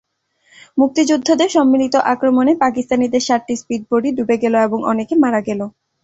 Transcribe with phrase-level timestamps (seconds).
[0.77, 5.61] মুক্তিযোদ্ধাদের সম্মিলিত আক্রমণে পাকিস্তানিদের সাতটি স্পিডবোটই ডুবে গেল এবং অনেকে মারা গেল।